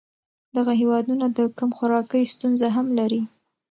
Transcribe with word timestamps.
دغه 0.55 0.71
هېوادونه 0.81 1.25
د 1.37 1.39
کم 1.57 1.69
خوراکۍ 1.77 2.23
ستونزه 2.33 2.67
هم 2.75 2.87
لري. 2.99 3.21